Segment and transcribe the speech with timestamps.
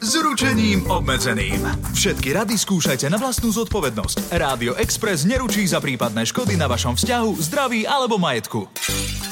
[0.00, 1.64] s ručením obmedzeným.
[1.96, 4.32] Všetky rady skúšajte na vlastnú zodpovednosť.
[4.36, 8.68] Rádio Express neručí za prípadné škody na vašom vzťahu, zdraví alebo majetku.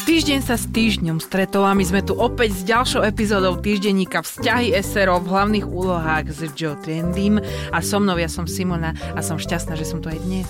[0.05, 4.77] Týždeň sa s týždňom stretol a my sme tu opäť s ďalšou epizódou týždenníka Vzťahy
[4.85, 7.41] SRO v hlavných úlohách s Joe Trendym
[7.73, 10.45] a so mnou ja som Simona a som šťastná, že som tu aj dnes.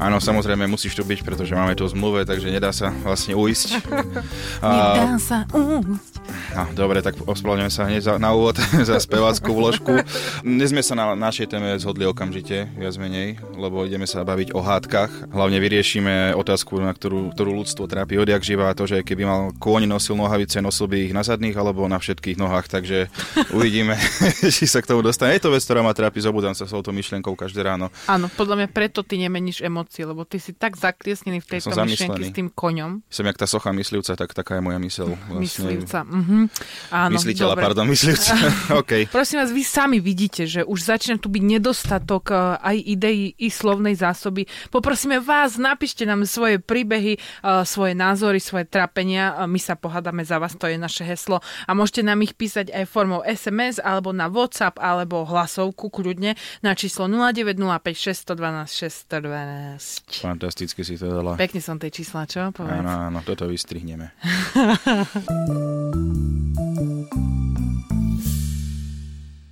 [0.00, 3.84] Áno, samozrejme musíš tu byť, pretože máme tu zmluve, takže nedá sa vlastne uísť.
[4.64, 6.15] Nedá sa újsť.
[6.56, 8.56] No, dobre, tak ospravedlňujem sa hneď za, na úvod
[8.88, 10.00] za speváckú vložku.
[10.40, 14.64] Dnes sme sa na našej téme zhodli okamžite, viac menej, lebo ideme sa baviť o
[14.64, 15.28] hádkach.
[15.36, 19.84] Hlavne vyriešime otázku, na ktorú, ktorú ľudstvo trápi odjak živa, to, že keby mal kôň
[19.84, 23.12] nosil nohavice, nosil by ich na zadných alebo na všetkých nohách, takže
[23.52, 23.94] uvidíme,
[24.56, 25.36] či sa k tomu dostane.
[25.36, 27.92] Je to vec, ktorá ma trápi, zobudám sa s touto myšlienkou každé ráno.
[28.08, 32.22] Áno, podľa mňa preto ty nemeníš emócie, lebo ty si tak zakliesnený v tejto myšlienke
[32.24, 33.04] s tým koňom.
[33.12, 35.12] Som jak tá socha myslivca, tak taká je moja mysel.
[35.36, 36.08] Myslivca.
[36.16, 36.48] Mhm.
[36.88, 37.64] Áno, Mysliteľa, dobre.
[37.68, 38.32] pardon, myslivca.
[38.80, 38.92] OK.
[39.12, 43.52] Prosím vás, vy sami vidíte, že už začína tu byť nedostatok eh, aj ideí i
[43.52, 44.48] slovnej zásoby.
[44.72, 47.20] Poprosíme vás, napíšte nám svoje príbehy, eh,
[47.68, 49.36] svoje názory, svoje trápenia.
[49.36, 51.40] A My sa pohádame za vás, to je naše heslo.
[51.64, 56.72] A môžete nám ich písať aj formou SMS, alebo na WhatsApp, alebo hlasovku kľudne na
[56.72, 57.56] číslo 0905
[57.92, 60.22] 612 612.
[60.22, 61.36] Fantasticky si to dala.
[61.36, 62.48] Pekne som tie čísla, čo?
[62.52, 62.80] Povedz.
[62.80, 64.12] Áno, áno, toto vystrihneme.
[66.06, 67.45] thank you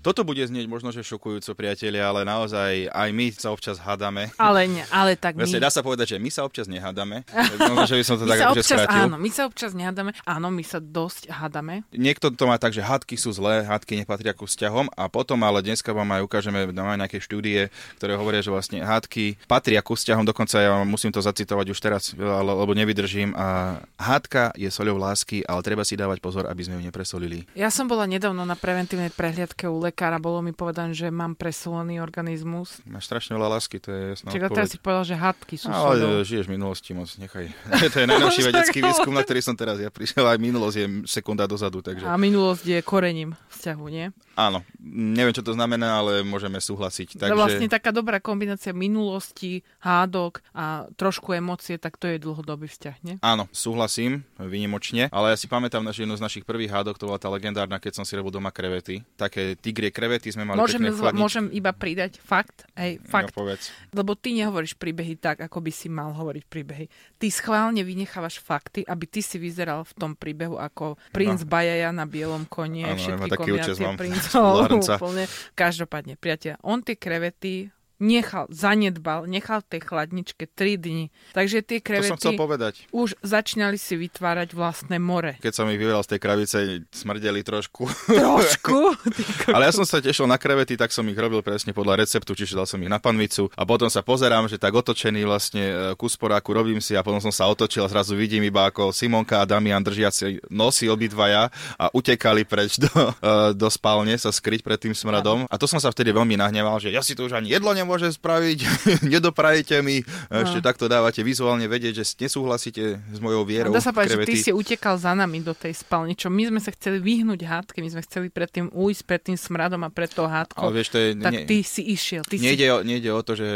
[0.05, 4.29] Toto bude znieť možno, že šokujúco, priatelia, ale naozaj aj my sa občas hádame.
[4.37, 5.49] Ale, ne, ale tak my...
[5.49, 7.25] Vlastne dá sa povedať, že my sa občas nehádame.
[7.73, 9.05] Možno, že by som to My tak sa akože občas, skrátil.
[9.09, 10.11] áno, my sa občas nehádame.
[10.29, 11.89] Áno, my sa dosť hádame.
[11.89, 15.65] Niekto to má tak, že hádky sú zlé, hádky nepatria ku vzťahom a potom ale
[15.65, 20.29] dneska vám aj ukážeme, dáme nejaké štúdie, ktoré hovoria, že vlastne hádky patria ku vzťahom,
[20.29, 23.33] dokonca ja musím to zacitovať už teraz, lebo nevydržím.
[23.33, 27.49] A hádka je soľou lásky, ale treba si dávať pozor, aby sme ju nepresolili.
[27.57, 32.03] Ja som bola nedávno na preventívnej prehliadke u lekára, bolo mi povedané, že mám presolený
[32.03, 32.83] organizmus.
[32.83, 36.03] Máš strašne veľa lásky, to je jasná Čiže teraz si povedal, že hádky sú Ale
[36.03, 36.11] soľou.
[36.19, 37.47] e, žiješ v minulosti moc, nechaj.
[37.95, 40.27] to je najnovší vedecký výskum, na ktorý som teraz ja prišiel.
[40.27, 44.11] Aj minulosť je sekunda dozadu, takže A minulosť je korením vzťahu, nie?
[44.35, 44.63] Áno.
[44.85, 47.19] Neviem, čo to znamená, ale môžeme súhlasiť.
[47.19, 47.33] Takže...
[47.33, 52.97] Takže Vlastne taká dobrá kombinácia minulosti, hádok a trošku emócie, tak to je dlhodobý vzťah,
[53.03, 53.17] nie?
[53.25, 57.19] Áno, súhlasím, výnimočne, ale ja si pamätám, že jednu z našich prvých hádok, to bola
[57.19, 59.03] tá legendárna, keď som si robil doma krevety.
[59.17, 63.33] Také tigrie krevety sme mali Môžem, pekné môžem iba pridať fakt, hej, fakt.
[63.33, 63.73] No, povedz.
[63.91, 66.87] Lebo ty nehovoríš príbehy tak, ako by si mal hovoriť príbehy.
[67.19, 71.51] Ty schválne vynechávaš fakty, aby ty si vyzeral v tom príbehu ako princ no.
[71.51, 73.97] Bajaja na bielom koni, všetky taký komiacie mám.
[74.33, 74.57] princov.
[74.65, 74.95] Lárenca.
[74.97, 75.25] úplne.
[75.55, 77.69] Každopádne, priateľ, on tie krevety
[78.05, 81.05] nechal, zanedbal, nechal v tej chladničke 3 dni.
[81.33, 82.75] Takže tie To som chcel krevety povedať.
[82.93, 85.41] už začínali si vytvárať vlastné more.
[85.41, 86.57] Keď som ich vyveral z tej krabice,
[86.93, 87.89] smrdeli trošku.
[88.13, 88.79] Trošku.
[89.57, 92.53] Ale ja som sa tešil na krevety, tak som ich robil presne podľa receptu, čiže
[92.55, 96.21] dal som ich na panvicu a potom sa pozerám, že tak otočený vlastne e, kus
[96.21, 99.49] poráku robím si a potom som sa otočil a zrazu vidím iba ako Simonka a
[99.49, 101.49] Damian držiaci nosy obidvaja
[101.81, 102.91] a utekali preč do,
[103.25, 105.49] e, do spálne sa skryť pred tým smradom.
[105.49, 107.94] A to som sa vtedy veľmi nahneval, že ja si to už ani jedlo nemôžem
[107.97, 108.59] spraviť,
[109.15, 113.71] nedoprajete mi, ešte takto dávate vizuálne vedieť, že nesúhlasíte s mojou vierou.
[113.71, 116.59] Dá sa povedať, že ty si utekal za nami do tej spálne, čo my sme
[116.59, 120.09] sa chceli vyhnúť hádke, my sme chceli pred tým ujsť, pred tým smradom a pred
[120.09, 120.59] tou hádkou.
[120.61, 121.09] Ale vieš, to je...
[121.17, 122.23] tak nie- ty si išiel.
[122.23, 122.45] Ty si...
[122.45, 123.49] Nejde o, nejde o to, že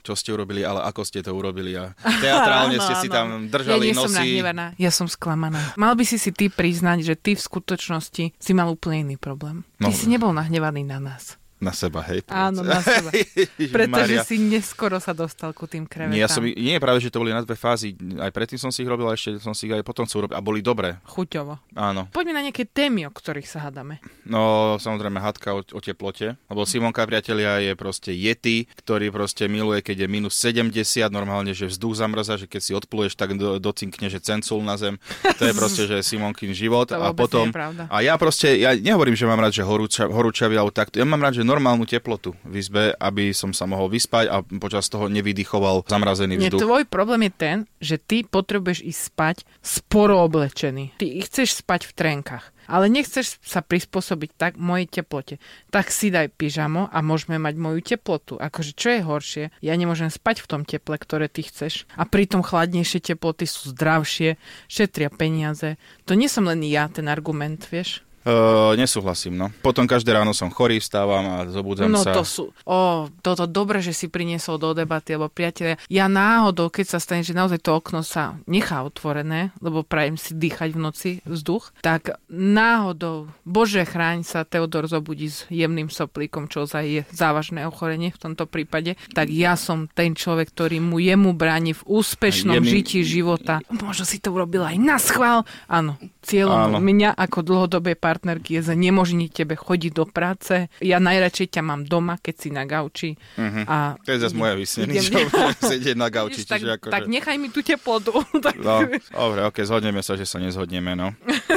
[0.00, 1.74] čo ste urobili, ale ako ste to urobili.
[1.74, 3.14] A teatrálne Áno, ste si áno.
[3.14, 4.18] tam držali ja nie som nosy.
[4.18, 5.74] nahnevaná, ja som sklamaná.
[5.74, 9.64] Mal by si si ty priznať, že ty v skutočnosti si mal úplne iný problém.
[9.76, 9.90] Ty No.
[9.90, 11.34] si nebol nahnevaný na nás.
[11.62, 12.26] Na seba, hej.
[12.26, 13.14] Áno, na seba.
[13.78, 16.10] Pretože si neskoro sa dostal ku tým krevetám.
[16.10, 17.94] Nie, ja som, nie práve, že to boli na dve fázy.
[18.18, 20.34] Aj predtým som si ich robil a ešte som si ich aj potom chcel robiť.
[20.34, 20.98] A boli dobré.
[21.06, 21.62] Chuťovo.
[21.72, 22.08] Áno.
[22.12, 23.98] Poďme na nejaké témy, o ktorých sa hádame.
[24.28, 26.36] No, samozrejme, hadka o, o teplote.
[26.52, 31.68] Lebo Simonka, priatelia, je proste Yeti, ktorý proste miluje, keď je minus 70, normálne, že
[31.68, 35.00] vzduch zamrza, že keď si odpluješ, tak do, docinkne, že cencul na zem.
[35.40, 36.84] To je proste, že Simonkin život.
[36.92, 37.48] To a potom...
[37.48, 37.88] nie.
[37.88, 41.00] A ja proste, ja nehovorím, že mám rád, že horúča, horúčavý alebo takto.
[41.00, 44.92] Ja mám rád, že normálnu teplotu v izbe, aby som sa mohol vyspať a počas
[44.92, 46.68] toho nevydychoval zamrazený Nie, vzduch.
[46.68, 51.00] tvoj problém je ten, že ty potrebuješ ísť spať sporo oblečený.
[51.00, 55.38] Ty chceš spať v trenkách, ale nechceš sa prispôsobiť tak mojej teplote.
[55.70, 58.34] Tak si daj pyžamo a môžeme mať moju teplotu.
[58.42, 59.44] Akože čo je horšie?
[59.62, 61.86] Ja nemôžem spať v tom teple, ktoré ty chceš.
[61.94, 64.34] A pritom chladnejšie teploty sú zdravšie,
[64.66, 65.78] šetria peniaze.
[66.10, 68.02] To nie som len ja ten argument, vieš?
[68.22, 69.50] Uh, nesúhlasím, no.
[69.60, 72.14] Potom každé ráno som chorý, vstávam a zobudzam No sa.
[72.14, 72.78] to sú, o,
[73.18, 77.34] toto dobre, že si priniesol do debaty, lebo priatelia, ja náhodou, keď sa stane, že
[77.34, 83.26] naozaj to okno sa nechá otvorené, lebo prajem si dýchať v noci vzduch, tak náhodou,
[83.42, 88.46] bože chráň sa, Teodor zobudí s jemným soplíkom, čo ozaj je závažné ochorenie v tomto
[88.46, 93.58] prípade, tak ja som ten človek, ktorý mu jemu bráni v úspešnom Jemný- žití života.
[93.68, 95.42] Možno si to urobil aj na schvál.
[95.66, 96.78] Áno, cieľom Áno.
[96.78, 100.68] mňa ako dlhodobej partnerky je znemožniť tebe chodiť do práce.
[100.78, 103.16] Ja najradšej ťa mám doma, keď si na gauči.
[103.40, 103.64] Mhm.
[103.64, 106.44] A To je zase moja vysnený, idem- čo sedieť na gauči.
[106.44, 106.92] Tak, akože...
[106.92, 108.12] tak nechaj mi tú teplotu.
[108.44, 111.14] Tak- No, dobre, ok, zhodneme sa, že sa nezhodneme, no.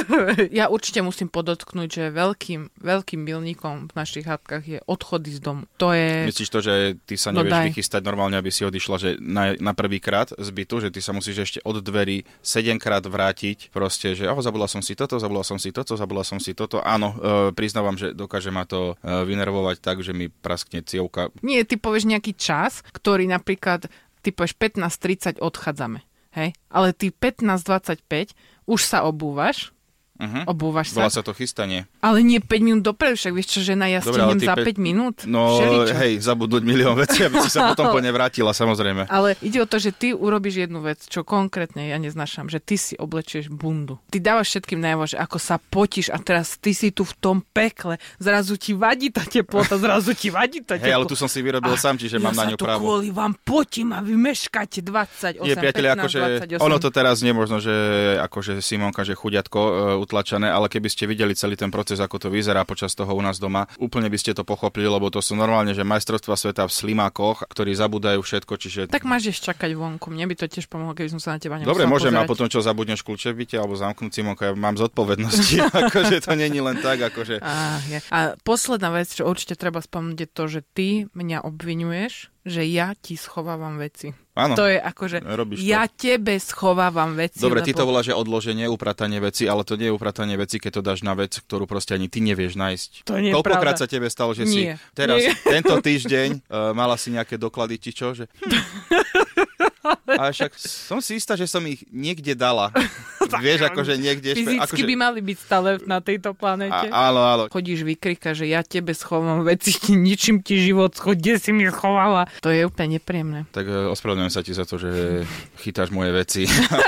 [0.50, 5.66] ja určite musím podotknúť, že veľkým, veľkým milníkom v našich hádkach je odchody z domu.
[5.76, 6.24] To je...
[6.24, 7.66] Myslíš to, že ty sa No nevieš daj.
[7.68, 11.10] vychystať normálne, aby si odišla že na, na prvý krát z bytu, že ty sa
[11.10, 15.58] musíš ešte od dverí sedemkrát vrátiť, proste, že oh, zabudla som si toto, zabudla som
[15.58, 16.78] si toto, zabudla som si toto.
[16.84, 21.32] Áno, e, priznávam, že dokáže ma to e, vynervovať tak, že mi praskne cievka.
[21.42, 23.88] Nie, ty povieš nejaký čas, ktorý napríklad,
[24.20, 26.04] ty povieš 15.30 odchádzame.
[26.36, 26.52] Hej?
[26.68, 28.36] Ale ty 15.25
[28.68, 29.72] už sa obúvaš,
[30.16, 30.48] Uh-huh.
[30.48, 31.84] obúvaš Volá sa, sa to chystanie.
[32.00, 34.80] ale nie 5 minút dopredu, však vieš čo, žena, ja Dobre, stihnem za päť- 5
[34.80, 35.16] minút.
[35.24, 35.94] No, Všeličo.
[35.94, 39.06] hej, zabudnúť milión vecí, aby si sa potom po ne vrátila, samozrejme.
[39.06, 42.74] Ale ide o to, že ty urobíš jednu vec, čo konkrétne ja neznášam, že ty
[42.74, 44.00] si oblečieš bundu.
[44.06, 47.36] Ty dávaš všetkým najavo, že ako sa potíš a teraz ty si tu v tom
[47.44, 51.10] pekle, zrazu ti vadí tá teplota, zrazu ti vadí tá Hej, ale teplota.
[51.10, 52.80] tu som si vyrobil sám, čiže mám ja na sa ňu právo.
[52.80, 56.20] kvôli vám potím a vy meškáte 28, Nie, priatelia, 15, akože
[56.56, 56.64] 28.
[56.64, 57.74] ono to teraz nie možno, že
[58.18, 59.70] akože Simonka, že chudiatko e,
[60.06, 63.42] utlačené, ale keby ste videli celý ten proces, ako to vyzerá počas toho u nás
[63.42, 67.50] doma, úplne by ste to pochopili, lebo to sú normálne, že majstrovstva sveta v slimákoch,
[67.50, 68.80] ktorí zabudajú všetko, čiže...
[68.86, 70.14] Tak máš ešte čakať vonku.
[70.14, 72.30] Mne by to tiež pomohlo, keby som sa na teba nemusela Dobre, môžem, a pozerať.
[72.30, 75.56] potom čo zabudneš kľúče v byte alebo zamknúť Simonka, ja mám zodpovednosti,
[75.90, 77.42] akože to není len tak, akože...
[77.42, 77.98] Á, je.
[78.14, 82.94] A posledná vec, čo určite treba spomenúť, je to, že ty mňa obvinuješ, že ja
[82.94, 84.14] ti schovávam veci.
[84.36, 85.72] Áno, To je akože, robíš to.
[85.72, 87.40] ja tebe schovávam veci.
[87.40, 87.96] Dobre, ty to lebo...
[87.96, 91.16] voláš, že odloženie, upratanie veci, ale to nie je upratanie veci, keď to dáš na
[91.16, 93.08] vec, ktorú proste ani ty nevieš nájsť.
[93.08, 94.76] To nie Koľkokrát sa tebe stalo, že Nie.
[94.76, 95.32] si teraz, Nie.
[95.40, 98.12] tento týždeň, uh, mala si nejaké doklady, či čo?
[98.12, 98.28] Že...
[100.20, 102.72] A však som si istá, že som ich niekde dala.
[103.44, 104.38] Vieš, akože niekde...
[104.38, 104.86] Fyzicky akože...
[104.86, 106.86] by mali byť stále na tejto planete.
[106.90, 107.42] A, áno, áno.
[107.50, 111.66] Chodíš vykrika, že ja tebe schovám veci, ti ničím ti život, schod, kde si mi
[111.66, 112.30] schovala.
[112.42, 113.50] To je úplne nepríjemné.
[113.50, 115.22] Tak e, ospravedlňujem sa ti za to, že
[115.58, 116.42] chytáš moje veci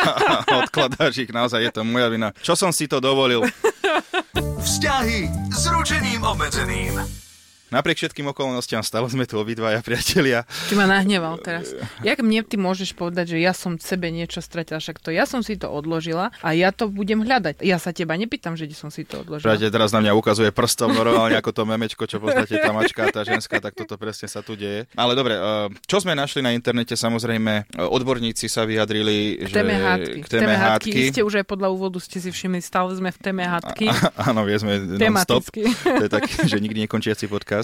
[0.62, 1.30] odkladáš ich.
[1.34, 2.30] Naozaj je to moja vina.
[2.38, 3.42] Čo som si to dovolil?
[4.62, 7.27] Vzťahy s ručením obmedzeným.
[7.68, 10.48] Napriek všetkým okolnostiam stále sme tu obidvaja priatelia.
[10.72, 11.76] Ty ma nahneval teraz.
[12.00, 15.44] Jak mne ty môžeš povedať, že ja som sebe niečo stratila, však to ja som
[15.44, 17.60] si to odložila a ja to budem hľadať.
[17.60, 19.52] Ja sa teba nepýtam, že som si to odložila.
[19.52, 23.12] Priateľ teraz na mňa ukazuje prstom normálne ako to memečko, čo poznáte, tá mačka a
[23.12, 24.88] tá ženská, tak toto presne sa tu deje.
[24.96, 29.76] Ale dobre, e, čo sme našli na internete, samozrejme, e, odborníci sa vyjadrili, K téme
[29.76, 30.18] hádky.
[30.24, 30.90] k téme hádky.
[31.12, 33.92] Iste už aj podľa úvodu ste si všimli, stále sme v téme hádky.
[34.28, 35.52] Áno, vie sme non-stop.
[35.52, 37.57] To je taký, že nikdy nekončiaci podcast.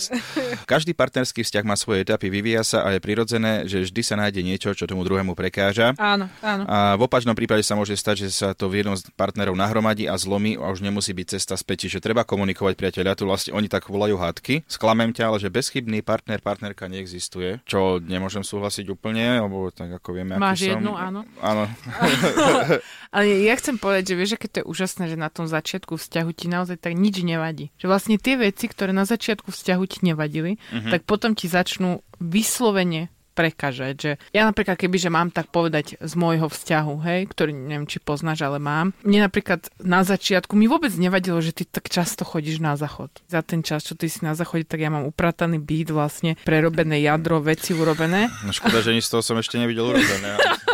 [0.64, 4.40] Každý partnerský vzťah má svoje etapy, vyvíja sa a je prirodzené, že vždy sa nájde
[4.40, 5.92] niečo, čo tomu druhému prekáža.
[5.96, 6.62] Áno, áno.
[6.66, 10.06] A v opačnom prípade sa môže stať, že sa to v jednom z partnerov nahromadí
[10.06, 11.86] a zlomí a už nemusí byť cesta späť.
[11.88, 13.18] Čiže treba komunikovať, priateľia.
[13.18, 14.64] Tu vlastne oni tak volajú hádky.
[14.66, 20.16] Sklamem ťa, ale že bezchybný partner, partnerka neexistuje, čo nemôžem súhlasiť úplne, lebo tak ako
[20.16, 20.72] vieme, Máš aký som.
[20.80, 21.20] jednu, áno.
[21.42, 21.64] Áno.
[23.14, 26.30] Ale ja chcem povedať, že vieš, aké to je úžasné, že na tom začiatku vzťahu
[26.34, 27.70] ti naozaj tak nič nevadí.
[27.78, 30.90] Že vlastne tie veci, ktoré na začiatku vzťahu ti nevadili, Mhm.
[30.90, 33.94] tak potom ti začnú vyslovene prekážať.
[33.98, 37.98] Že ja napríklad, keby že mám tak povedať z môjho vzťahu, hej, ktorý neviem, či
[37.98, 38.94] poznáš, ale mám.
[39.02, 43.10] Mne napríklad na začiatku mi vôbec nevadilo, že ty tak často chodíš na záchod.
[43.26, 47.02] Za ten čas, čo ty si na záchode, tak ja mám uprataný byt vlastne, prerobené
[47.02, 48.30] jadro, veci urobené.
[48.46, 50.38] No škoda, že nič z toho som ešte nevidel urobené.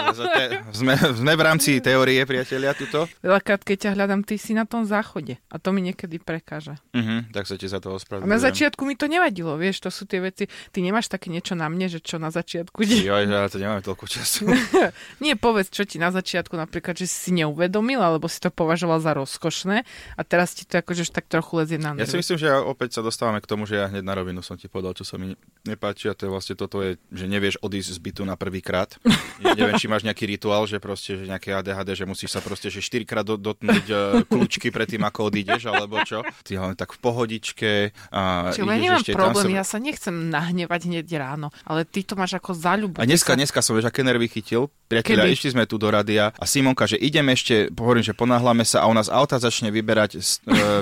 [0.81, 3.07] sme, sme v rámci teórie, priatelia, tuto.
[3.21, 5.39] Veľakrát, keď ťa hľadám, ty si na tom záchode.
[5.51, 6.79] A to mi niekedy prekáža.
[6.93, 8.31] Uh-huh, tak sa ti za to ospravedlňujem.
[8.31, 10.47] Na začiatku mi to nevadilo, vieš, to sú tie veci.
[10.71, 12.83] Ty nemáš také niečo na mne, že čo na začiatku...
[12.83, 14.51] Jo, ja to nemám toľko času.
[15.25, 19.17] Nie, povedz, čo ti na začiatku napríklad, že si neuvedomil, alebo si to považoval za
[19.17, 19.83] rozkošné
[20.17, 22.05] a teraz ti to akože tak trochu lezie na nervy.
[22.05, 24.55] Ja si myslím, že opäť sa dostávame k tomu, že ja hneď na rovinu som
[24.55, 27.91] ti povedal, čo sa mi nepáči a to je vlastne toto je, že nevieš odísť
[27.97, 28.97] z bytu na prvýkrát.
[29.41, 32.83] Neviem, či máš nejaký rituál, že proste, že nejaké ADHD, že musíš sa proste, že
[32.83, 33.99] 4 krát dotknúť uh,
[34.31, 36.25] kľúčky predtým, ako odídeš, alebo čo.
[36.47, 37.73] Ty hlavne tak v pohodičke.
[38.11, 39.59] A Čiže ja nemám ešte, problém, som...
[39.59, 42.97] ja sa nechcem nahnevať hneď ráno, ale ty to máš ako zaľubu.
[42.97, 43.39] A dneska, sa...
[43.39, 44.73] dneska som, vieš, aké nervy chytil.
[44.91, 45.37] Priatelia, Kedy?
[45.39, 48.91] išli sme tu do radia a Simonka, že ideme ešte, hovorím, že ponáhľame sa a
[48.91, 50.23] u nás auta začne vyberať uh,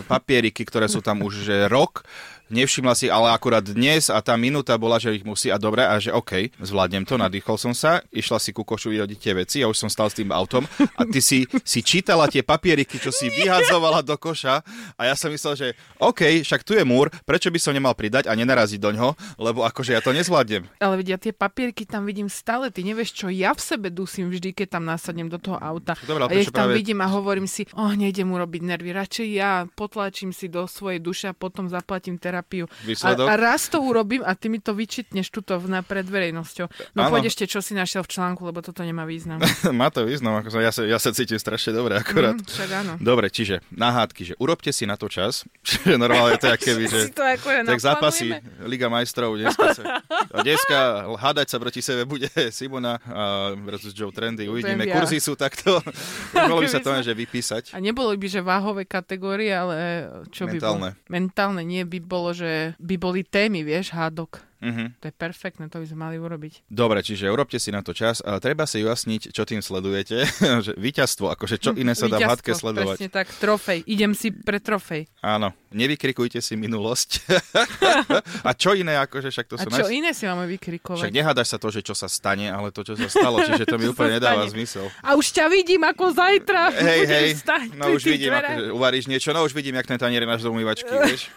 [0.09, 2.09] papieriky, ktoré sú tam už že rok
[2.49, 6.01] nevšimla si, ale akurát dnes a tá minúta bola, že ich musí a dobre a
[6.01, 9.69] že OK, zvládnem to, nadýchol som sa, išla si ku košu vyhodiť tie veci, ja
[9.69, 10.65] už som stal s tým autom
[10.99, 14.65] a ty si, si čítala tie papieriky, čo si vyhadzovala do koša
[14.97, 15.69] a ja som myslel, že
[16.01, 19.69] OK, však tu je múr, prečo by som nemal pridať a nenaraziť do ňoho, lebo
[19.69, 20.65] akože ja to nezvládnem.
[20.81, 24.57] Ale vidia, tie papierky tam vidím stále, ty nevieš, čo ja v sebe dusím vždy,
[24.57, 26.01] keď tam nasadnem do toho auta.
[26.09, 26.81] Dobre, a ja ich tam práve...
[26.81, 31.29] vidím a hovorím si, oh, nejdem urobiť nervy, radšej ja potlačím si do svojej duše
[31.29, 32.71] a potom zaplatím teraz terapiu.
[33.03, 36.95] A, a raz to urobím a ty mi to vyčitneš tuto na pred verejnosťou.
[36.95, 39.43] No poď ešte, čo si našiel v článku, lebo toto nemá význam.
[39.75, 42.39] Má to význam, ako ja, sa, ja sa cítim strašne dobre akorát.
[42.39, 42.93] Mm, však áno.
[43.03, 46.85] Dobre, čiže na hádky, že urobte si na to čas, že normálne to je keby,
[46.93, 48.27] že to ako je tak zápasy
[48.65, 49.83] Liga majstrov dneska, sa,
[50.41, 50.79] dneska
[51.19, 55.01] hádať sa proti sebe bude Simona a versus Joe Trendy, uvidíme, ja.
[55.01, 55.83] kurzy sú takto,
[56.33, 57.77] bolo by sa to že vypísať.
[57.77, 59.77] A nebolo by, že váhové kategórie, ale
[60.33, 60.95] čo Mentálne.
[60.95, 61.09] by bolo?
[61.09, 61.63] Mentálne.
[61.65, 64.48] nie by bolo že by boli témy, vieš, hádok.
[64.59, 64.91] Uh-huh.
[64.99, 66.67] To je perfektné, to by sme mali urobiť.
[66.67, 68.19] Dobre, čiže urobte si na to čas.
[68.27, 70.27] A treba si ujasniť, čo tým sledujete.
[70.67, 72.99] že víťazstvo, akože čo iné sa dá v hádke sledovať.
[72.99, 73.87] Presne tak, trofej.
[73.87, 75.07] Idem si pre trofej.
[75.23, 77.23] Áno, nevykrikujte si minulosť.
[78.49, 79.69] a čo iné, akože však to a sú...
[79.71, 79.95] A čo naj...
[79.95, 81.07] iné si máme vykrikovať?
[81.07, 83.79] Však nehádaš sa to, že čo sa stane, ale to, čo sa stalo, čiže to
[83.79, 84.91] mi úplne nedáva zmysel.
[85.07, 86.75] A už ťa vidím, ako zajtra.
[86.75, 87.29] Hej, hej,
[87.79, 90.91] no už vidím, ako, uvaríš niečo, no už vidím, jak ten tanier máš do umývačky,
[91.07, 91.31] vieš.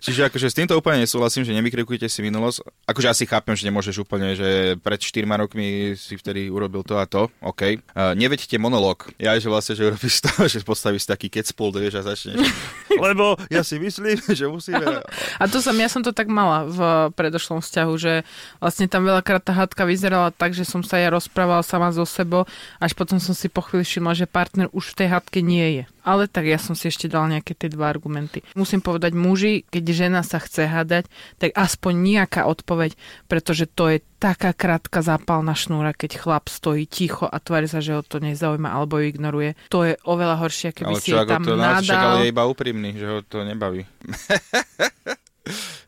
[0.00, 2.62] Čiže akože s týmto úplne nesúhlasím, že nevykrikujte si minulosť.
[2.86, 7.04] Akože asi chápem, že nemôžeš úplne, že pred 4 rokmi si vtedy urobil to a
[7.04, 7.82] to, OK.
[7.92, 9.10] Uh, neveďte monológ.
[9.18, 12.38] Ja, že vlastne, že urobíš to, že postavíš taký kecpul, vieš, a začneš.
[13.10, 15.02] Lebo ja si myslím, že musíme...
[15.38, 16.80] A to som, ja som to tak mala v
[17.18, 18.22] predošlom vzťahu, že
[18.62, 22.46] vlastne tam veľakrát tá hádka vyzerala tak, že som sa ja rozprávala sama so sebou,
[22.78, 25.84] až potom som si po chvíli všimla, že partner už v tej hádke nie je.
[26.02, 28.42] Ale tak ja som si ešte dal nejaké tie dva argumenty.
[28.58, 31.06] Musím povedať muži, keď žena sa chce hádať,
[31.38, 32.98] tak aspoň nejaká odpoveď,
[33.30, 37.98] pretože to je taká krátka zápalná šnúra, keď chlap stojí ticho a tvári sa, že
[37.98, 39.58] ho to nezaujíma alebo ju ignoruje.
[39.70, 42.18] To je oveľa horšie, keby ale si je tam to nádal.
[42.18, 43.82] Ale je iba úprimný, že ho to nebaví.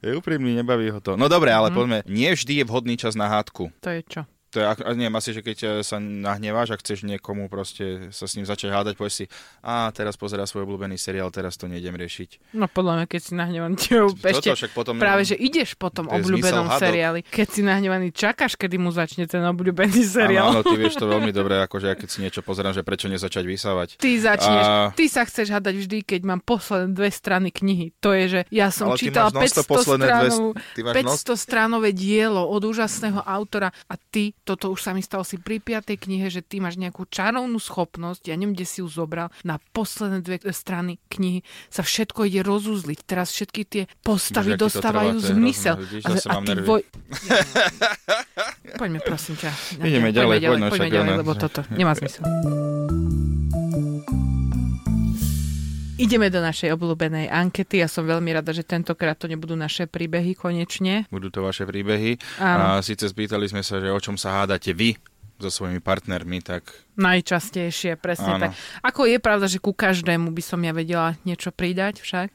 [0.04, 1.14] je úprimný, nebaví ho to.
[1.14, 1.74] No dobre, ale mm.
[1.74, 3.70] poďme, nie vždy je vhodný čas na hádku.
[3.82, 4.22] To je čo?
[4.54, 8.38] To je, neviem, asi, že keď eh, sa nahneváš a chceš niekomu proste sa s
[8.38, 9.24] ním začať hádať, povieš si,
[9.66, 12.54] a teraz pozera svoj obľúbený seriál, teraz to nejdem riešiť.
[12.54, 16.06] No podľa mňa, keď si nahnevaný, čo ešte, však potom, práve, že ideš po tom
[16.06, 17.26] obľúbenom seriáli.
[17.26, 20.54] Keď si nahnevaný, čakáš, kedy mu začne ten obľúbený seriál.
[20.54, 23.10] Áno, áno, ty vieš to veľmi dobre, akože ja keď si niečo pozerám, že prečo
[23.10, 23.88] nezačať vysávať.
[23.98, 24.94] Ty začneš, a...
[24.94, 27.90] ty sa chceš hádať vždy, keď mám posledné dve strany knihy.
[27.98, 30.92] To je, že ja som čítala 500, stranov, dve...
[30.94, 35.58] 500 stranové dielo od úžasného autora a ty toto už sa mi stalo si pri
[35.58, 39.56] piatej knihe, že ty máš nejakú čarovnú schopnosť, ja neviem, kde si ju zobral, na
[39.72, 41.40] posledné dve strany knihy
[41.72, 42.98] sa všetko ide rozuzliť.
[43.08, 45.74] Teraz všetky tie postavy Bože, dostávajú trvá, zmysel.
[45.80, 46.82] Vidíš, a, a ty voj...
[48.80, 49.50] poďme, prosím ťa.
[49.80, 52.22] Ideme ďalej, poďme, poďme ďalej, lebo toto nemá zmysel.
[55.94, 57.78] Ideme do našej obľúbenej ankety.
[57.78, 61.06] Ja som veľmi rada, že tentokrát to nebudú naše príbehy konečne.
[61.06, 62.18] Budú to vaše príbehy.
[62.42, 62.82] Áno.
[62.82, 64.98] A síce spýtali sme sa, že o čom sa hádate vy
[65.38, 68.42] so svojimi partnermi, tak Najčastejšie, presne Áno.
[68.46, 68.50] tak.
[68.86, 72.30] Ako je pravda, že ku každému by som ja vedela niečo pridať však,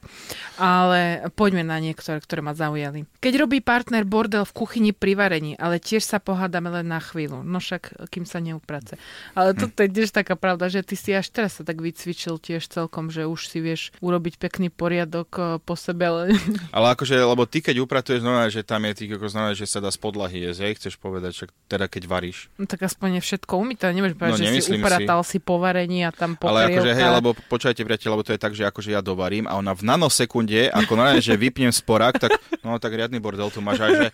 [0.60, 3.08] ale poďme na niektoré, ktoré ma zaujali.
[3.24, 7.40] Keď robí partner bordel v kuchyni pri varení, ale tiež sa pohádame len na chvíľu,
[7.40, 9.00] no však kým sa neuprace.
[9.32, 12.68] Ale toto je tiež taká pravda, že ty si až teraz sa tak vycvičil tiež
[12.68, 16.04] celkom, že už si vieš urobiť pekný poriadok eh, po sebe.
[16.04, 16.22] Ale,
[16.76, 19.80] ale akože, lebo ty keď upratuješ, znamená, že tam je ty, ako znamená, že sa
[19.80, 22.52] dá z podlahy jesť, chceš povedať, že teda keď varíš.
[22.60, 23.88] No tak aspoň je všetko umyté.
[23.92, 25.38] Nemôžeš povedať, No, že si upratal si.
[25.38, 27.16] povarenie a tam Ale akože, hej, pokrievka.
[27.22, 30.74] lebo počujete, priateľ, lebo to je tak, že akože ja dovarím a ona v nanosekunde,
[30.74, 32.34] ako normálne, že vypnem sporák, tak
[32.66, 34.06] no tak riadny bordel tu máš aj, že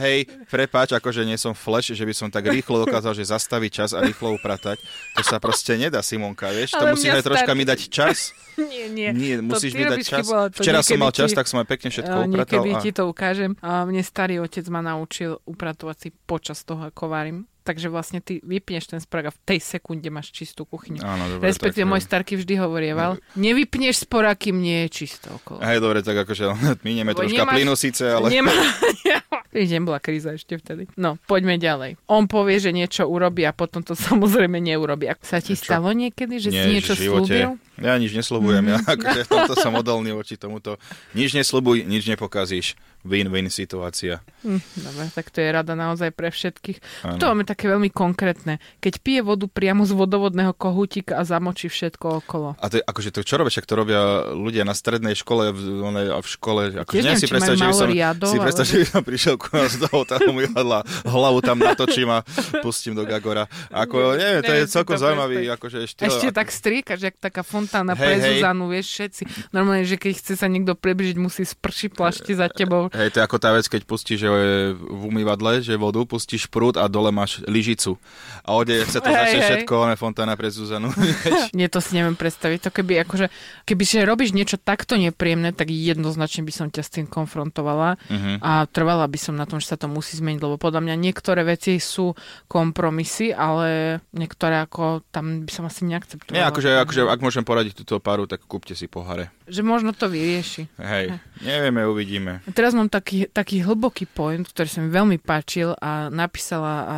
[0.00, 0.18] hej,
[0.48, 4.00] prepáč, akože nie som flash, že by som tak rýchlo dokázal, že zastaviť čas a
[4.00, 4.80] rýchlo upratať.
[5.18, 6.72] To sa proste nedá, Simonka, vieš?
[6.72, 8.18] To musíš mňa aj troška mi dať čas.
[8.52, 9.08] Nie, nie.
[9.16, 10.28] Nie, musíš mi dať čas.
[10.28, 12.60] to Včera som mal čas, ti- tak som aj pekne všetko A upratal.
[12.60, 12.80] Niekedy A...
[12.84, 13.56] ti to ukážem.
[13.64, 17.48] A mne starý otec ma naučil upratovať si počas toho, ako varím.
[17.62, 20.98] Takže vlastne ty vypneš ten sporák a v tej sekunde máš čistú kuchyňu.
[20.98, 25.62] Áno, dobre, Respektíve tak, môj starky vždy hovorieval, nevypneš sporák, kým nie je čisto okolo.
[25.62, 26.50] Hej, dobre, tak akože
[26.86, 28.34] minieme troška nemáš- plynu síce, ale...
[28.34, 28.50] Nemá...
[29.54, 30.88] Vidíš, nebola kríza ešte vtedy.
[30.96, 31.96] No, poďme ďalej.
[32.08, 35.08] On povie, že niečo urobí a potom to samozrejme neurobí.
[35.08, 35.68] Ak sa ti Čo?
[35.68, 37.56] stalo niekedy, že Nie, si niečo slúbil?
[37.80, 40.76] Ja nič nesľubujem, ja akože v tomto som odolný voči tomuto.
[41.16, 42.76] Nič nesľubuj, nič nepokazíš.
[43.02, 44.22] Win-win situácia.
[44.46, 47.02] Hm, dobre, tak to je rada naozaj pre všetkých.
[47.02, 47.18] Áno.
[47.18, 48.62] To máme také veľmi konkrétne.
[48.78, 52.54] Keď pije vodu priamo z vodovodného kohútika a zamočí všetko okolo.
[52.62, 55.60] A to je, akože to čo robia, však to robia ľudia na strednej škole v,
[56.06, 56.62] v škole.
[56.86, 59.02] Tiež neviem si predstaviť, že by som, málo riadov, si predstav, ale- že by som
[59.02, 62.24] prišiel ku nás do toho umývadla, hlavu tam natočím a
[62.60, 63.46] pustím do Gagora.
[63.70, 66.06] Ako, neviem, to je si celkom to zaujímavý, akože štýl.
[66.08, 68.24] Ešte tak striekaš, jak taká fontána Hej, pre hej.
[68.38, 69.22] Zuzanu, vieš, všetci.
[69.50, 72.90] Normálne, že keď chce sa niekto približiť, musí sprši plašti za tebou.
[72.90, 74.28] Hej, to je ako tá vec, keď pustíš že
[74.76, 77.98] v umývadle, že vodu, pustíš prúd a dole máš lyžicu.
[78.46, 79.46] A ode sa to Hej, začne hej.
[79.50, 80.90] všetko, ale fontána pre Zuzanu.
[81.58, 82.66] Nie, to si neviem predstaviť.
[82.66, 83.26] To keby, akože,
[83.66, 88.40] keby že robíš niečo takto nepríjemné, tak jednoznačne by som ťa s tým konfrontovala Mhm.
[88.40, 91.44] a trvala by som na tom, že sa to musí zmeniť, lebo podľa mňa niektoré
[91.44, 92.16] veci sú
[92.48, 96.32] kompromisy, ale niektoré ako tam by som asi neakceptovala.
[96.32, 99.28] Nie, akože, akože, ak môžem poradiť túto páru, tak kúpte si pohare.
[99.44, 100.72] Že možno to vyrieši.
[100.80, 102.40] Hej, nevieme, uvidíme.
[102.48, 106.88] A Teraz mám taký, taký hlboký point, ktorý sa mi veľmi páčil a napísala uh,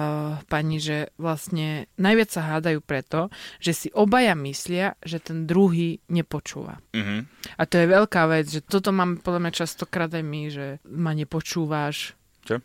[0.47, 6.78] pani, že vlastne najviac sa hádajú preto, že si obaja myslia, že ten druhý nepočúva.
[6.92, 7.35] Mhm.
[7.56, 11.16] A to je veľká vec, že toto máme podľa mňa častokrát aj my, že ma
[11.16, 12.03] nepočúvaš.
[12.44, 12.60] Čo?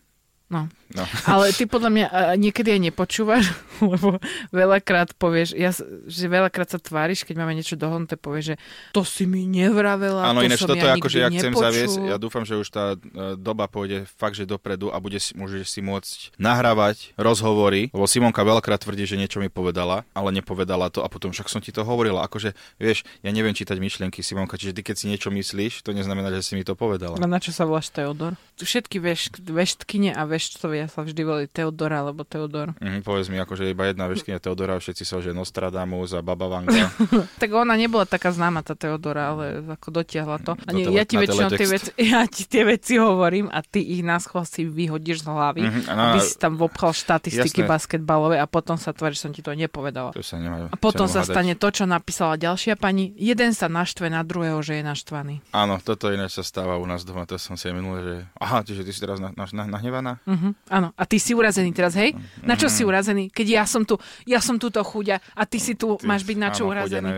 [0.50, 0.66] No.
[0.90, 1.06] No.
[1.30, 2.06] Ale ty podľa mňa
[2.42, 3.54] niekedy aj nepočúvaš,
[3.94, 4.18] lebo
[4.50, 5.70] veľakrát povieš, ja,
[6.10, 8.56] že veľakrát sa tváriš, keď máme niečo dohodnuté, povieš, že
[8.90, 11.30] to si mi nevravela, Áno, to ináč som toto ja je ako, že nikdy ja
[11.30, 11.66] chcem nepočul.
[11.70, 15.38] zaviesť, ja dúfam, že už tá e, doba pôjde fakt, že dopredu a bude si,
[15.38, 20.90] môžeš si môcť nahrávať rozhovory, lebo Simonka veľakrát tvrdí, že niečo mi povedala, ale nepovedala
[20.90, 24.58] to a potom však som ti to hovorila, akože, vieš, ja neviem čítať myšlienky Simonka,
[24.58, 27.22] čiže ty keď si niečo myslíš, to neznamená, že si mi to povedala.
[27.22, 28.34] A na čo sa voláš Teodor?
[28.58, 32.72] Všetky veš, veštkyne a veštcovia sa vždy volili Teodora alebo Teodor.
[32.80, 36.72] Mhm, povedz mi, akože iba jedna veškynia Teodora, všetci sa, že Nostradamus a Baba Vanga.
[37.44, 40.56] Tak ona nebola taká známa, tá Teodora, ale ako dotiahla to.
[40.56, 44.00] A nie, ja, ti väčšinou tie veci, ja ti tie veci hovorím a ty ich
[44.02, 47.70] schvál si vyhodíš z hlavy, Mhm, áno, aby si tam vopchal štatistiky Jasné.
[47.70, 50.16] basketbalové a potom sa tvári, že som ti to nepovedala.
[50.16, 51.34] To sa nemá A potom sa hádať.
[51.34, 53.12] stane to, čo napísala ďalšia pani.
[53.18, 55.36] Jeden sa naštve na druhého, že je naštvaný.
[55.52, 58.86] Áno, toto ináč sa stáva u nás doma, to som si minule, že aha, čiže
[58.86, 60.22] ty si teraz na, na, na, nahnevaná?
[60.30, 60.54] Uh-huh.
[60.70, 60.94] Áno.
[60.94, 62.14] A ty si urazený teraz, hej?
[62.46, 63.34] Na čo si urazený?
[63.34, 63.98] Keď ja som tu,
[64.30, 67.10] ja som túto chuďa a ty si tu, Ty- máš byť na čo áno, urazený.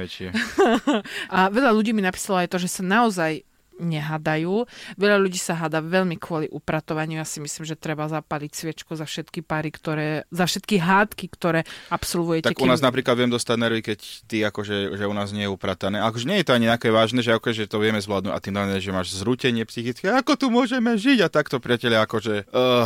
[1.36, 3.44] A veľa ľudí mi napísalo aj to, že sa naozaj
[3.82, 4.70] nehadajú.
[4.96, 7.20] Veľa ľudí sa hada veľmi kvôli upratovaniu.
[7.20, 11.66] Ja si myslím, že treba zapaliť sviečku za všetky páry, ktoré, za všetky hádky, ktoré
[11.90, 12.54] absolvujete.
[12.54, 15.52] Tak u nás napríklad viem dostať nervy, keď ty akože, že u nás nie je
[15.52, 15.98] upratané.
[16.00, 18.78] Akože nie je to ani nejaké vážne, že akože to vieme zvládnuť a ty normálne,
[18.78, 20.14] že máš zrútenie psychické.
[20.14, 21.26] Ako tu môžeme žiť?
[21.26, 22.86] A takto, priatelia, akože uh,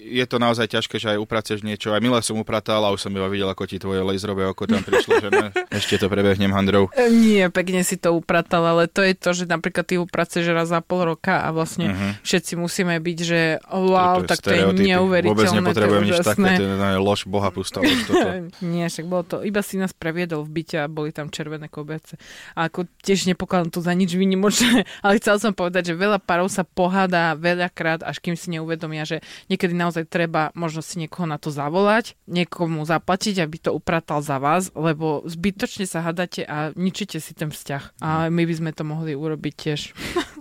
[0.00, 1.92] je to naozaj ťažké, že aj upraceš niečo.
[1.92, 4.80] Aj milé som upratal a už som iba videl, ako ti tvoje laserové oko tam
[4.80, 5.46] prišlo, že ne,
[5.78, 6.88] ešte to prebehnem handrou.
[7.12, 10.78] Nie, pekne si to upratal, ale to je to, že napríklad ty upraceš raz za
[10.78, 12.08] pol roka a vlastne Mhm.
[12.22, 16.50] všetci musíme byť, že wow, tak to je neuveriteľné, Vôbec to je nepotrebujem nič také,
[16.54, 17.82] to je lož boha pustá.
[18.62, 22.22] Nie, však bolo to, iba si nás previedol v byte a boli tam červené kobece.
[22.54, 26.46] A ako tiež nepokladám to za nič výnimočné, ale chcel som povedať, že veľa párov
[26.46, 29.18] sa pohádá veľakrát, až kým si neuvedomia, že
[29.50, 34.38] niekedy naozaj treba možno si niekoho na to zavolať, niekomu zaplatiť, aby to upratal za
[34.38, 37.98] vás, lebo zbytočne sa hádate a ničíte si ten vzťah.
[37.98, 39.80] A my by sme to mohli urobiť tiež.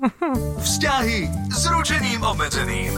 [0.60, 2.98] Vzťahy s ručením obmedzeným.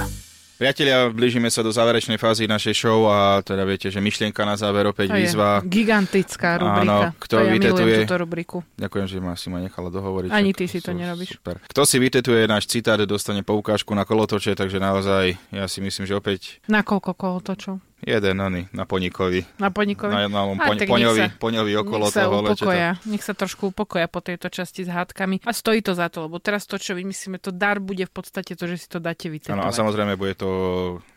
[0.53, 4.87] Priatelia, blížime sa do záverečnej fázy našej show a teda viete, že myšlienka na záver
[4.87, 5.49] opäť To je výzva.
[5.59, 6.79] gigantická rubrika.
[6.81, 8.57] Áno, kto to ja vytetuje- túto rubriku.
[8.77, 10.29] Ďakujem, že ma si ma nechala dohovoriť.
[10.31, 11.35] Ani ty si to nerobíš.
[11.35, 11.59] Super.
[11.59, 16.15] Kto si vytetuje náš citát, dostane poukážku na kolotoče, takže naozaj ja si myslím, že
[16.15, 17.83] opäť Na koľko kolotočov?
[18.03, 19.59] Jeden, oný, na Poníkovi.
[19.63, 20.11] Na Poníkovi?
[20.11, 22.35] Na, na poň, poňovi, sa, poňovi okolo nech sa toho.
[22.43, 23.07] Upokoja, to...
[23.07, 25.47] Nech sa trošku upokoja po tejto časti s hádkami.
[25.47, 28.59] A stojí to za to, lebo teraz to, čo vymyslíme, to dar bude v podstate
[28.59, 29.55] to, že si to dáte vytetovať.
[29.55, 30.49] Áno, a samozrejme bude to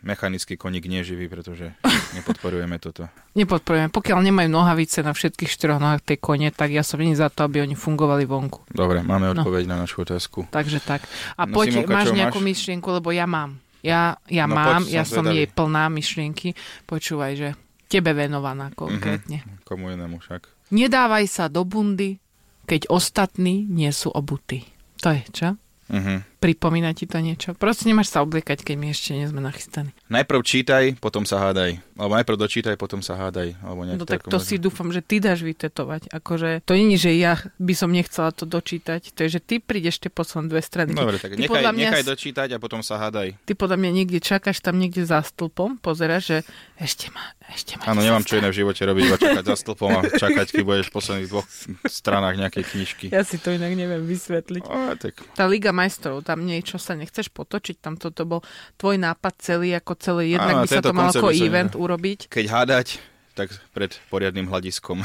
[0.01, 1.75] mechanický koník neživý, pretože
[2.17, 3.11] nepodporujeme toto.
[3.35, 3.91] Nepodporujeme.
[3.91, 7.43] Pokiaľ nemajú nohavice na všetkých štyroch nohách tej kone, tak ja som nie za to,
[7.43, 8.71] aby oni fungovali vonku.
[8.71, 9.43] Dobre, máme no.
[9.43, 9.75] odpoveď no.
[9.75, 10.47] na našu otázku.
[10.49, 11.03] Takže tak.
[11.35, 12.47] A no, poď, Simonka, máš nejakú máš?
[12.47, 13.59] myšlienku, lebo ja mám.
[13.87, 16.51] Ja, ja no, mám, poď, ja som, som jej plná myšlienky.
[16.83, 17.49] Počúvaj, že
[17.87, 19.41] tebe venovaná konkrétne.
[19.41, 19.63] Mm-hmm.
[19.63, 20.43] Komu inému však?
[20.75, 22.19] Nedávaj sa do bundy,
[22.67, 24.67] keď ostatní nie sú obutí.
[24.99, 25.47] To je, čo?
[25.87, 26.36] Mm-hmm.
[26.37, 27.57] Pripomína ti to niečo?
[27.57, 29.89] Proste nemáš sa obliekať, keď my ešte nie sme nachystaní.
[30.13, 31.81] Najprv čítaj, potom sa hádaj.
[31.97, 33.57] Alebo najprv dočítaj, potom sa hádaj.
[33.65, 36.13] Alebo no tak to si dúfam, že ty dáš vytetovať.
[36.13, 39.17] Akože to nie je, že ja by som nechcela to dočítať.
[39.17, 40.93] To je, že ty prídeš tie posledné dve strany.
[40.93, 43.33] Dobre, tak nechaj, mňa, nechaj dočítať a potom sa hádaj.
[43.49, 46.37] Ty podľa mňa niekde čakáš tam niekde za stĺpom, pozeráš, že
[46.77, 47.89] ešte ma, ešte ma.
[47.89, 50.87] Áno, nemám čo iné v živote robiť, iba čakať za stĺpom a čakať, keď budeš
[50.89, 51.47] v posledných dvoch
[51.89, 53.05] stranách nejakej knižky.
[53.09, 54.63] Ja si to inak neviem vysvetliť.
[54.69, 55.17] O, tak.
[55.33, 58.43] Tá Liga majstrov, tam niečo sa nechceš potočiť, tam toto bol
[58.75, 62.27] tvoj nápad celý ako celý, jednak Áno, by sa to mal ako event urobiť.
[62.27, 62.87] Keď hádať,
[63.37, 64.97] tak pred poriadnym hľadiskom,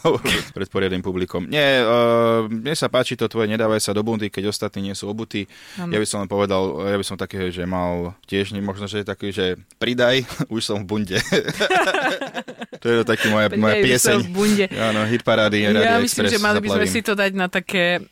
[0.58, 1.46] pred poriadnym publikom.
[1.46, 5.06] Nie, uh, mne sa páči to tvoje, nedávaj sa do bundy, keď ostatní nie sú
[5.06, 5.46] obutí.
[5.78, 5.94] Ano.
[5.94, 9.30] Ja by som len povedal, ja by som také, že mal tiež možno, že taký,
[9.30, 11.18] že pridaj, už som v bunde.
[12.82, 14.18] to je taký moja, moja pieseň.
[14.26, 14.66] v bunde.
[14.74, 15.62] Áno, hit parády.
[15.62, 18.02] Ja myslím, že mali by sme si to dať na také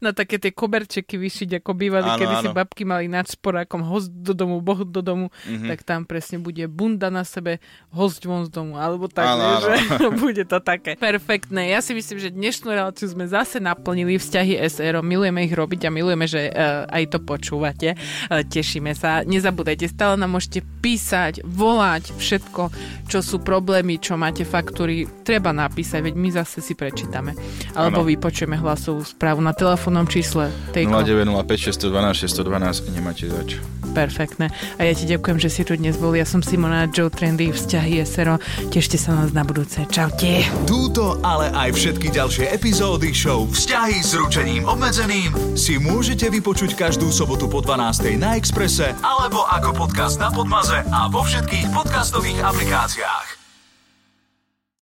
[0.00, 2.42] na také tie koberčeky vyšiť, ako bývali, áno, kedy áno.
[2.42, 5.68] si babky mali nad sporákom host do domu, boh do domu, mm-hmm.
[5.72, 7.58] tak tam presne bude bunda na sebe,
[7.92, 9.66] host von z domu, alebo tak, áno, áno.
[9.66, 9.74] že
[10.22, 11.72] bude to také perfektné.
[11.72, 15.90] Ja si myslím, že dnešnú reláciu sme zase naplnili vzťahy SR, milujeme ich robiť a
[15.90, 17.94] milujeme, že uh, aj to počúvate.
[18.28, 19.22] Uh, tešíme sa.
[19.26, 22.62] Nezabúdajte, stále nám môžete písať, volať, všetko,
[23.06, 27.34] čo sú problémy, čo máte faktúry, treba napísať, veď my zase si prečítame.
[27.74, 28.10] Alebo ano.
[28.10, 30.54] vypočujeme hlasovú správu na telefónnom čísle.
[30.70, 31.02] Tejko.
[31.02, 33.58] 0905 612 612 nemáte zač.
[33.96, 34.52] Perfektné.
[34.76, 36.12] A ja ti ďakujem, že si tu dnes bol.
[36.12, 38.36] Ja som Simona Joe Trendy, vzťahy SRO.
[38.68, 39.88] Tešte sa nás na budúce.
[39.88, 40.44] Čaute.
[40.68, 47.08] Túto, ale aj všetky ďalšie epizódy show Vzťahy s ručením obmedzeným si môžete vypočuť každú
[47.08, 48.20] sobotu po 12.
[48.20, 53.35] na Exprese alebo ako podcast na Podmaze a vo všetkých podcastových aplikáciách.